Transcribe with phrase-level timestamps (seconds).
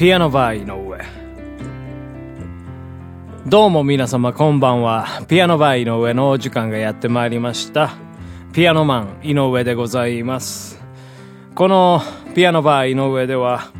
[0.00, 0.98] ピアノバー井上。
[3.46, 5.26] どうも皆様こんばんは。
[5.28, 7.90] ピアノバー井上のお時間がやってまいりました。
[8.54, 10.82] ピアノマン井上でございます。
[11.54, 12.00] この
[12.34, 13.72] ピアノバー井上では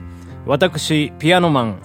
[0.45, 1.79] 私ピアノマン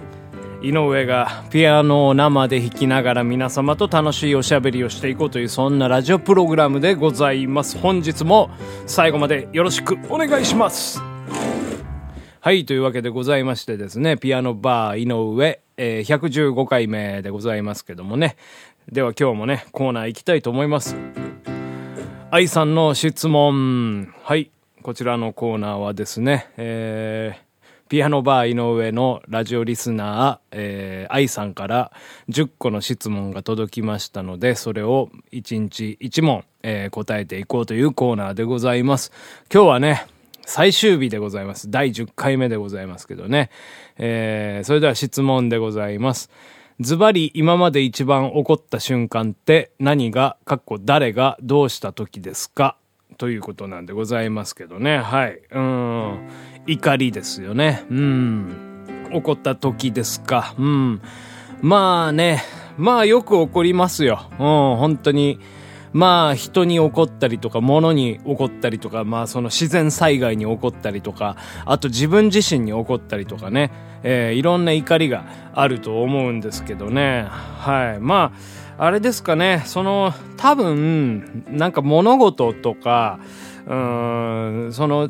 [0.61, 7.77] 井上がピアノを生で弾きながら皆様と楽しいおしゃべりをしていこうというそんなラジオプログラムでございます。
[7.77, 8.49] 本日も
[8.85, 11.14] 最後までよろしくお願いします。
[12.45, 18.35] はいというわけでございましてですねピアノバー井上、えー、115回目でございますけどもね。
[18.91, 20.95] では今日もねコーナー行きたいと思います。
[22.29, 24.13] 愛さんの質問。
[24.21, 24.51] はい
[24.83, 27.45] こちらのコーナーはですねえー
[27.89, 31.91] ピアノバー井上のラジオリスナー、えー、さんから
[32.29, 39.11] 10個の質問が届きましたので、それを1日1問、えー、答えていこうというコーナーでございます。
[39.53, 40.07] 今日はね、
[40.45, 41.69] 最終日でございます。
[41.69, 43.49] 第10回目でございますけどね。
[43.97, 46.29] えー、それでは質問でございます。
[46.79, 52.77] ズバリ今まで一番怒った瞬間って何が、かっこ誰がどうした時ですか？
[53.17, 54.97] ということなんでございますけどね。
[54.97, 55.39] はい。
[55.51, 56.29] うん。
[56.67, 57.85] 怒りですよね。
[57.89, 59.09] うん。
[59.13, 60.53] 怒った時ですか。
[60.59, 61.01] うん。
[61.61, 62.43] まあね。
[62.77, 64.27] まあよく怒りますよ。
[64.31, 64.37] うん。
[64.37, 65.39] 本当に。
[65.95, 73.71] まあ人に怒ったりとか物に怒ったりとかまあその自然災害に怒ったりとかあと自分自身に怒ったりとかね、
[74.03, 75.23] えー、いろんな怒りが
[75.53, 77.25] あると思うんですけどね。
[77.29, 78.01] はい。
[78.01, 83.21] まああれですかね、その、多分、なんか物事とか、
[83.65, 85.09] うん、その、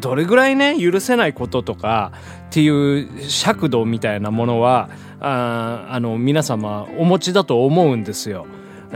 [0.00, 2.12] どれぐらいね、許せないこととか
[2.48, 4.88] っていう尺度みたいなものは、
[5.20, 8.46] ああの、皆様お持ちだと思うんですよ。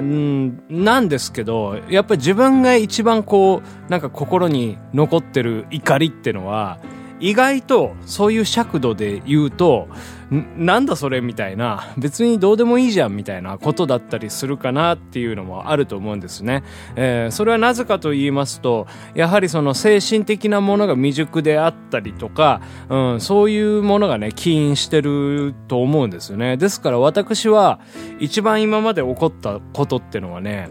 [0.01, 6.79] んなんですけど、やっぱり自分が一番こう、なんか心に残ってる怒りってのは、
[7.21, 9.89] 意外とそういう尺度で言うと、
[10.57, 16.65] なんだそれみたいな、別にどうでもいいじゃんみたいなことだったりするかなっていうのもあると思うんですね。
[16.97, 26.57] えー、それはなぜかと言いますと、やはりその精神的なものが未熟であったりとか、うん、そういうものがね、起因してると思うんですよね。
[26.57, 27.81] ですから私は
[28.19, 30.71] 一番今まで起こったことってのはね、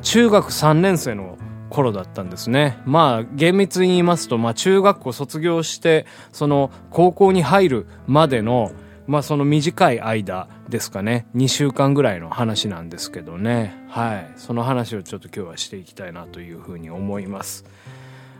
[0.00, 1.36] 中学3年生の
[1.68, 2.78] 頃だったんですね。
[2.86, 8.72] まあ、厳密に言いますと、まあ、中学校卒業して、その、高校に入るまでの、
[9.12, 11.26] まあ、その短い間ですかね。
[11.36, 13.84] 2週間ぐらいの話なんですけどね。
[13.90, 14.32] はい。
[14.36, 17.66] その話をちょっと今日はしていきたいなというふうに思います。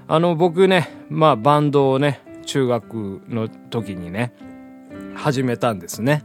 [0.09, 4.33] あの、僕ね、まあ、バンドをね、中学の時にね、
[5.15, 6.25] 始めたんですね。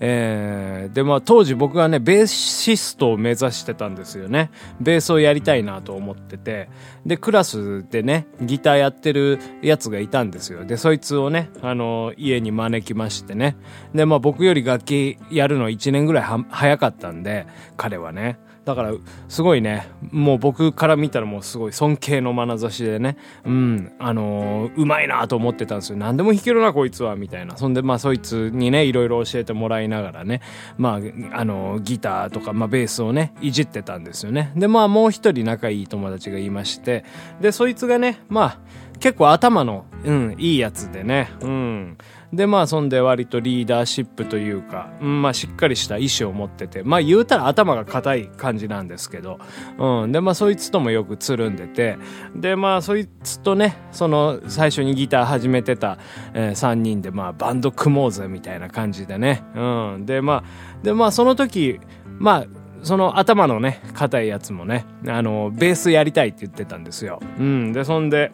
[0.00, 4.50] えー、で、まあ当時僕はね、ベーシストを目指してたんですよね。
[4.80, 6.68] ベースをやりたいなと思ってて。
[7.06, 10.64] で、クラスでね、ギターやってるやつがいたんですよ。
[10.64, 13.56] で、そいつをね、あの、家に招きましてね。
[13.94, 18.38] で、まあ僕より楽器やるの1年ぐらいは早かったんで、彼はね。
[18.64, 18.92] だから、
[19.28, 25.98] すごいね、もう僕から見たらもうすごい尊敬の眼差しでね、うん、あのー、うまいなと思ってたんですよ。
[25.98, 27.56] 何でも弾けるな、こいつは、みたいな。
[27.58, 30.40] そんで、まあ、そいつにね、いろいろ教えてもらいながらね、
[30.78, 31.00] ま
[31.32, 34.52] あ、あのー、ギターとか、まあ、ベースをね、いじってたんですよね。
[34.56, 37.04] で、まあ、もう一人仲いい友達がいまして、
[37.42, 38.58] で、そいつがね、まあ、
[39.00, 41.98] 結構頭の、うん、いいやつでね、うん。
[42.36, 49.38] で、まあ、そんで割とリーダーシップというか、うん、まあ、しっかりした意志を持ってて、まあ、言うたら頭が硬い感じなんですけど、
[49.78, 50.12] うん。
[50.12, 51.98] で、まあ、そいつともよくつるんでて、
[52.34, 55.98] で、まあ、そいつとね、その、最初にギター始めてた、
[56.34, 60.06] えー、3人で、まあ、バンド組もうぜ、みたいな感じでね、うん。
[60.06, 61.80] で、まあ、で、まあ、その時、
[62.18, 62.46] まあ、
[62.84, 67.20] その頭のね、硬いやつもね、あの、ベースやりたいって言ってたんですよ。
[67.38, 67.72] うん。
[67.72, 68.32] で、そんで、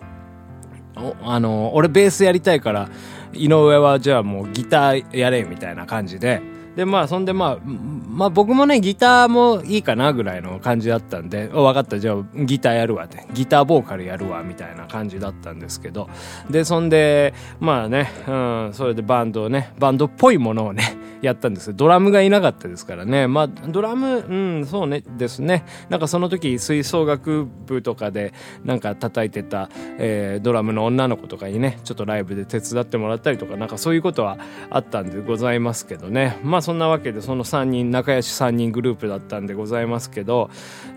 [1.23, 2.89] あの、俺ベースやりたいから、
[3.33, 6.43] 井上はじゃあもうギターやれみたいな感じで、
[6.81, 16.09] で、まあ、そんでまあ、まあ僕もね、ギターもいいかなぐらいの感じだったんで、分かった、じゃあギターやるわって、ギターボーカルやるわみたいな感じだったんですけど、
[16.49, 18.33] で、そんで、まあね、う
[18.71, 23.27] ん、それでバンドをね、バンドっぽいものをね、やったんですドラムがいなかったですからね。
[23.27, 25.65] まあ、ドラム、うん、そうね、ですね。
[25.91, 28.33] なんかその時、吹奏楽部とかで、
[28.65, 29.69] なんか叩いてた、
[29.99, 34.39] えー、ドラムの女の子とかにね、ちょっとライブで手伝ってもらったりとか、なんかそういうことは
[34.71, 36.39] あったんでございますけどね。
[36.43, 40.51] まあそんなわけで、その3人、仲良し3人グループだったんでございますけど、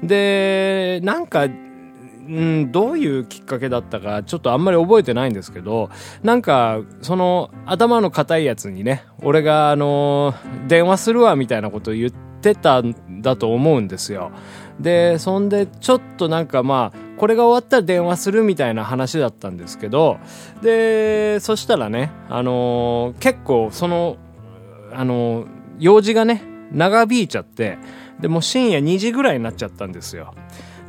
[0.04, 5.90] で、なんか、うん、どういうきっかけだったか、ちょっとあんまり覚えてないんですけど、
[6.22, 10.36] なんか、その、頭の硬いやつにね、俺が、あの、
[10.68, 12.94] 電話するわ、みたいなことを言ってたん
[13.24, 14.30] だと思うんですよ。
[14.80, 20.19] で、そんで、ちょっとなんかまあ、これが終わったら電話するみたいな話だったんですけど、
[20.62, 24.18] で、そしたらね、あの、結構その、
[24.96, 25.46] あの、
[25.83, 26.41] 用事がね、
[26.71, 27.77] 長引いちゃって、
[28.21, 30.33] で、もう深夜2時ぐらいになっちゃったんですよ。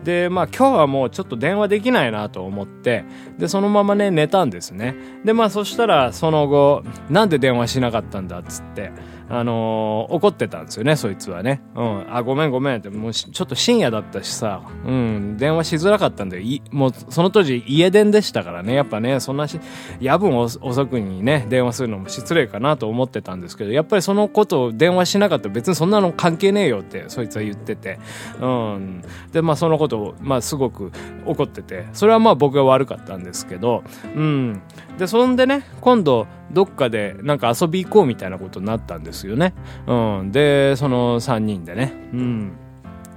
[0.05, 3.05] で、まあ今日はもうちょっと電話できないなと思って、
[3.37, 4.95] で、そのままね、寝たんですね。
[5.25, 8.93] で、まあそしたらその後、なんで電話しなかったんだっつって、
[9.29, 11.63] あのー、怒ってたんですよね、そいつはね。
[11.75, 12.15] うん。
[12.15, 16.43] あ、ごめんごめんって、もうちょっと深夜だったしさ、うん、電話しづらかったんだよ。
[16.43, 19.59] いもう、その当時家電でしたからね、やっぱね、そんなし、
[20.01, 27.99] 夜分遅くにね、電話するのも失礼かなと思ってたんですけど、やっぱりそのことを電話しなかったら別にそんなの関係ねえよって、そいつは言ってて。
[28.41, 29.03] うん。
[29.33, 30.93] で、まあそのことを、まあすごく
[31.25, 33.85] 怒ってて、それはまあ僕が悪かったんですけど、
[34.15, 34.63] うん。
[34.99, 39.55] で、そんでね、今度、どっかでなんか遊び行こうみたいなことになったんですですよね。
[39.87, 40.33] うん。
[40.33, 41.93] で、その3人でね。
[42.13, 42.53] うん。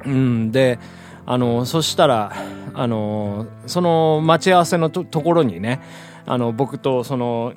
[0.06, 0.52] うん。
[0.52, 0.80] で、
[1.26, 2.32] あの、そしたら、
[2.74, 5.82] あの、その待ち合わせのところにね、
[6.26, 7.54] あの、僕とその、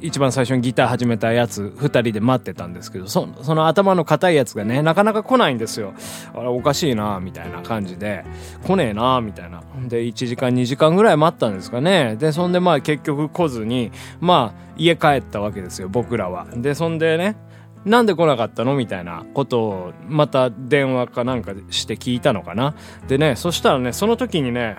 [0.00, 5.94] 一番最初にギター始めたやつ、2人で待ってたんですけど、そその頭の硬いやつがね、なかなか来ないんですよ。
[6.34, 8.24] あれ、おかしいなみたいな感じで、
[8.66, 9.62] 来ねえなみたいな。
[9.88, 12.16] で、1時間、2時間ぐらい待ったんですかね。
[12.16, 13.90] で、そんでまあ結局来ずに、
[14.20, 16.46] まあ、家帰ったわけですよ、僕らは。
[16.54, 17.36] で、そんでね、
[17.86, 18.74] なんで来なかったの？
[18.74, 22.74] みたいなことを、また電話かなんかして聞いたのかな？
[23.06, 24.76] でね、そしたらね、その時にね、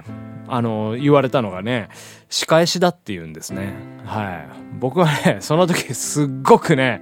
[0.48, 1.88] あの、言われたのがね、
[2.30, 3.74] 仕返しだって言うんですね。
[4.06, 4.50] はい。
[4.80, 7.02] 僕はね、 その時すっごくね、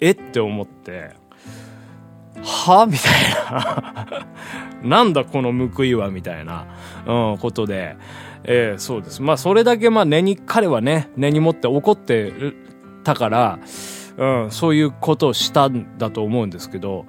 [0.00, 1.12] えって思って、
[2.42, 3.12] はみたい
[3.50, 4.26] な。
[4.82, 6.10] なんだこの報いは？
[6.10, 6.66] みたいな、
[7.06, 7.96] うん、ことで、
[8.42, 9.22] えー、そうです。
[9.22, 12.32] まあ、それだけ、まあ、根に、彼はね、根に持って怒って
[13.04, 13.58] たから、
[14.18, 17.06] うん、そういうことをしたんだと思うんですけど、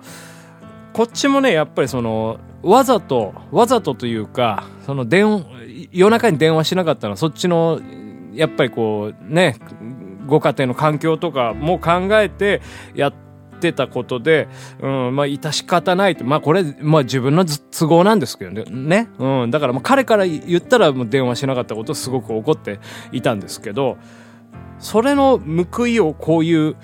[0.94, 5.46] こっちもね、やっぱりその、わざと、わざとというか、その電、
[5.92, 7.80] 夜中に電話しなかったのは、そっちの、
[8.34, 9.58] やっぱりこう、ね、
[10.26, 12.62] ご家庭の環境とかも考えて
[12.94, 13.14] やっ
[13.60, 14.48] てたことで、
[14.82, 16.26] うん、まあ、致し方ないと。
[16.26, 18.64] まあ、これ、まあ、自分の都合なんですけどね。
[18.66, 19.10] ね。
[19.18, 19.52] うん。
[19.52, 22.80] だから、まあ、彼から言ったら、もう電話しなかったことすごく怒って
[23.12, 23.98] いたんですけど、
[24.80, 25.40] それの
[25.72, 26.76] 報いをこういう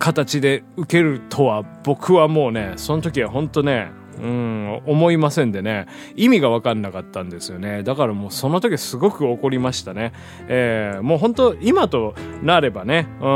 [0.00, 3.92] 形で受けるとは僕はもうねその時は本当ね
[4.22, 5.86] うん思いませんでね
[6.16, 10.12] 意味が分かんなかったんですよねだからもうその時すごく怒りましたね、
[10.48, 13.26] えー、もう本当今となればねうん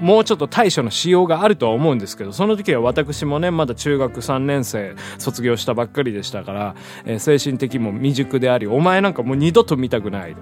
[0.00, 6.74] もうちょっと対処のしようがあるとは思うんですけどその時は私もねまだ中学3年生卒業したばっかりでしたから、
[7.04, 10.36] えー、精神的も未熟でありお前なんかもう二度と見たくない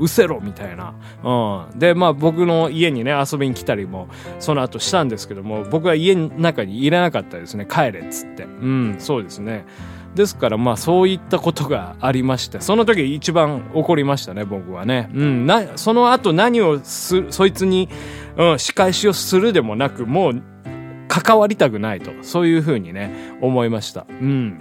[0.00, 0.94] うせろみたいな。
[1.22, 1.78] うん。
[1.78, 4.08] で、まあ僕の家にね、遊びに来たりも、
[4.38, 7.66] その後したんですけども、僕は家の中に入れなかったですね。
[7.70, 8.44] 帰れっつって。
[8.44, 9.66] うん、そうですね。
[10.14, 15.10] ですからまあそういったことがありまして、その時一番怒りましたね、僕はね。
[15.12, 17.88] うん、な、その後何をす、そいつに、
[18.36, 20.42] うん、仕返しをするでもなく、もう、
[21.08, 22.12] 関わりたくないと。
[22.22, 24.06] そういうふうにね、思いました。
[24.08, 24.60] うん。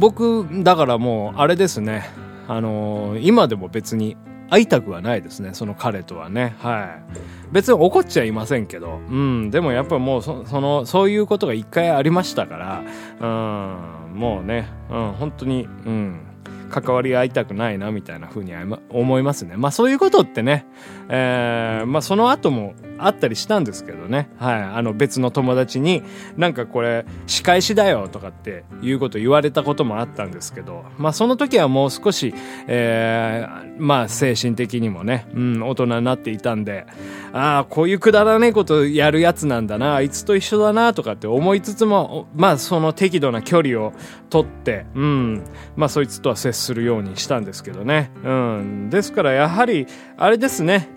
[0.00, 2.10] 僕、だからもう、あれですね。
[2.48, 4.16] あのー、今でも別に
[4.50, 6.56] 会いたくはないですね、その彼とはね。
[6.58, 7.18] はい。
[7.52, 12.82] 別に怒っちゃいませんけど、うん、でもやっぱもうそ、その、そういうことが一回ありましたから、
[13.20, 16.20] うん、もうね、うん、本当に、うん、
[16.68, 18.52] 関わり合いたくないなみたいな風に
[18.90, 19.56] 思いますね。
[19.56, 20.66] まあそういうことってね、
[21.08, 24.28] えー、まあその後もあったりしたんですけどね。
[24.38, 24.62] はい。
[24.62, 26.02] あの別の友達に、
[26.36, 32.34] なんかこれ、仕返しだよとかっていうこと言われたこともあったんですけど、まあその時はもう少し、
[32.66, 36.86] えー、まあ精神的にもね、うん、大人になっていたんで、
[37.32, 43.92] ああ、こういうくだらねえことやるやつなんだな、あいつと一緒だなとかって思いつつも、まあその適度な距離を
[44.28, 45.44] とって、うん、
[45.76, 48.10] まあそいつとは接するようにしたんですけどね。
[48.24, 48.90] うん。
[48.90, 49.86] ですからやはり、
[50.16, 50.88] あれですね、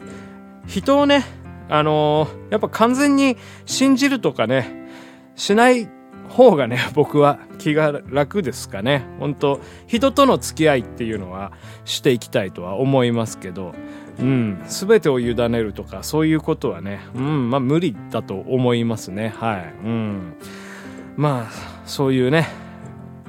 [0.65, 1.25] 人をね、
[1.70, 4.88] あのー、やっぱ完全に信じるとかね、
[5.36, 5.89] しない
[6.30, 9.06] 方がね、 僕は気が楽ですかね。
[9.20, 11.51] 本当人との付き合いっていうのは
[11.86, 13.74] していきたいとは思いますけど、
[14.20, 19.34] うん、全てを委ねるとか、そういうことはね、うん、まあ無理だと思いますね。
[19.38, 19.74] はい。
[19.86, 20.36] うん。
[21.18, 22.48] まあ、そういうね、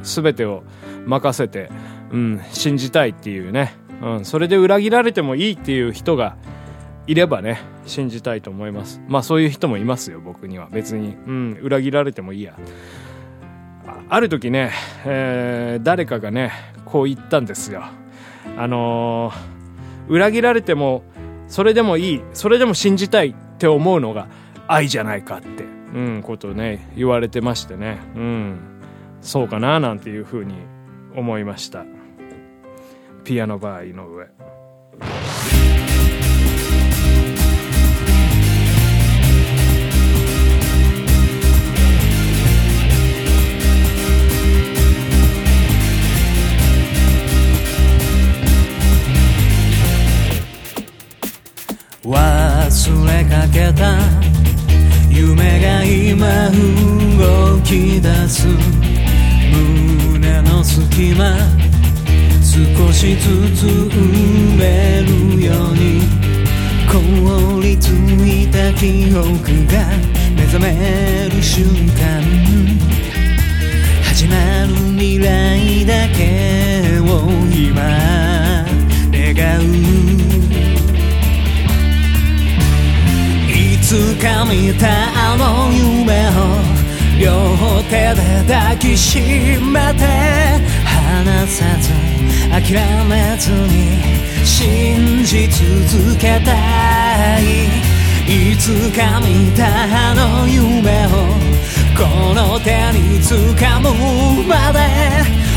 [0.03, 0.63] 全てを
[1.07, 1.71] 任せて、
[2.11, 6.37] うん、信じたいっていうね、うん、それで裏切られてもいいっていう人が
[7.07, 9.01] いればね、信じたいと思います。
[9.09, 10.69] まあそういう人もいますよ、僕には。
[10.71, 11.17] 別に。
[11.27, 12.55] うん、裏切られてもいいや。
[14.09, 14.73] ある時ね、
[15.05, 16.53] えー、誰かがね、
[16.85, 17.83] こう言ったんですよ。
[18.57, 21.03] あのー、裏切られても、
[21.49, 24.29] それでもいい、それでも信じたいって思うのが
[24.69, 27.99] 愛じゃないかって、うん、ことをね、言われてましてね。
[28.15, 28.59] うん、
[29.21, 30.55] そうかな、なんていうふうに
[31.17, 31.85] 思いました。
[33.25, 34.27] ピアノバー井上
[52.05, 53.97] 忘れかけた。
[55.09, 56.51] 夢が今
[57.17, 58.49] 動き出す。
[60.19, 61.37] 胸の隙間。
[62.43, 66.03] 少しずつ埋めるように。
[66.91, 69.87] 凍りついた記憶が
[70.35, 71.65] 目覚める瞬
[71.97, 72.21] 間。
[74.03, 74.35] 始ま
[74.67, 74.92] る
[84.23, 84.87] か見た
[85.33, 86.63] あの夢を
[87.19, 90.07] 両手で抱きしめて
[90.87, 91.91] 離さず
[92.49, 97.67] 諦めずに信じ続けたい
[98.53, 101.11] いつか見たあの夢を
[101.99, 104.79] この手に掴むまで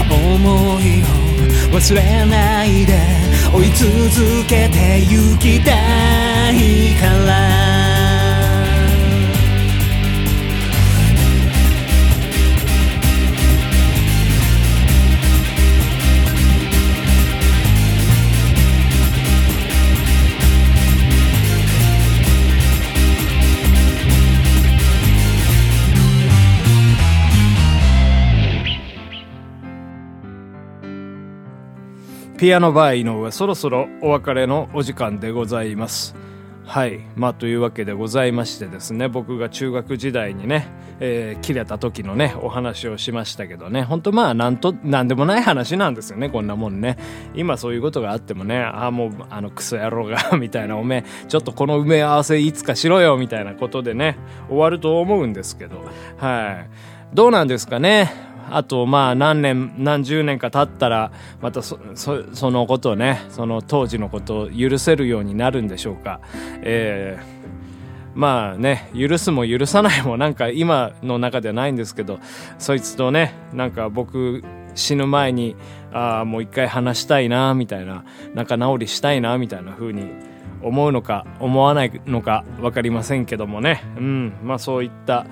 [0.10, 2.98] 思いを忘れないで
[3.54, 7.75] 追い続けて行きたいから。
[32.46, 36.14] ピアノバー井上、そろそろお別れのお時間でございます。
[36.64, 37.00] はい。
[37.16, 40.68] まあ、というわけでございましてですね、僕が中学時代にね、
[41.00, 47.00] えー、切れた時のね、お話をしましたけどね、本当まあ、なんと、なんでもない話なんですよね、こんなもんね。
[47.34, 55.78] 今そういうことがあってもね、ああ、もう、あの、クソ野郎が みたいな、おめえ、ちょっとこの埋め合わせいつかしろよ、みたいなことでね、終わると思うんですけど、
[56.18, 56.70] はい。
[57.16, 58.35] どうなんですかね？
[58.50, 61.12] あとまあ何年何十年か経ったら
[61.42, 66.20] またそそのことをねその当時のことを許せるようになるんでしょうか、
[66.62, 72.20] えー、まあね許すも許さないもなんか今の中ではないんですけど
[72.60, 74.44] そいつとねなんか僕
[74.76, 75.56] 死ぬ前に
[75.94, 80.10] ああもう一回話したいなみたいな仲直りしたいなみたいな風に
[80.62, 83.84] 思うのか思わないのか分かりませんけどもね。
[83.98, 85.26] うんまあそういった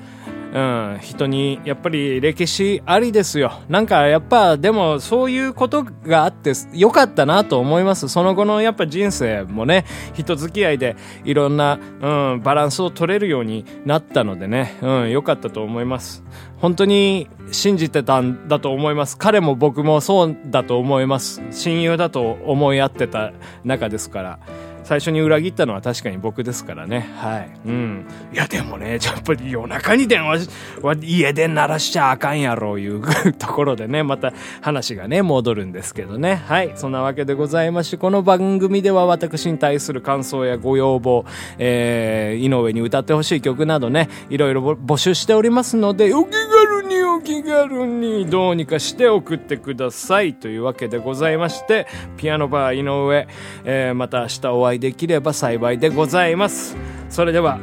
[0.53, 3.53] うん、人にやっぱり歴史ありですよ。
[3.69, 8.07] なんかやっぱでもそういうことがあってよかったなと思います。
[8.07, 10.95] その後のやっぱ人生もね、人付き合いで
[11.25, 16.23] いろんな、うん、バランスを取れるようになったのでね、うん、よかったと思います。
[16.57, 19.17] 本当に信じてたんだと思います。
[19.17, 21.41] 彼も僕もそうだと思います。
[21.49, 23.33] 親友だと思い合ってた
[23.63, 24.39] 中ですから。
[24.83, 27.09] 最初に裏切ったのは確かに僕ですからね。
[27.17, 27.51] はい。
[27.65, 28.05] うん。
[28.33, 30.47] いや、でもね、やっぱり夜中に電話
[30.81, 33.01] は家で鳴らしちゃあかんやろう、いう
[33.33, 36.41] ところでね、また話がね、戻るんですけどね。
[36.47, 36.71] はい。
[36.75, 41.25] そんなわけでございまして、この番組では私に対する感想やご要望、
[41.57, 50.33] えー、井上に歌ってほしい曲などね、いろいろ募集しておりますので、お気軽にお気軽にどうにかして送ってください。
[50.33, 53.27] というわけでございまして、ピアノバー井上、
[53.63, 56.75] えー、また明日お会いいできれば幸いでございます。
[57.09, 57.59] それでは、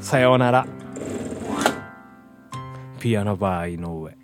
[0.00, 0.66] さようなら。
[3.00, 4.17] ピアノバー井上。